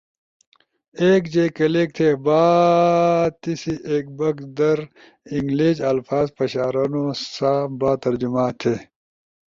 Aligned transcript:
ایک 1.03 1.23
جے 1.33 1.45
کلک 1.57 1.89
تھے 1.97 2.09
باں 2.25 2.47
تیسی 3.41 3.73
ایک 3.89 4.05
بکس 4.17 4.45
در 4.57 4.79
انلگش 5.33 5.77
الفاظ 5.91 6.27
پشارونو 6.37 7.05
سا 7.33 7.53
با 7.79 7.91
ترجمہ 8.03 8.45
تھے۔ 8.59 8.75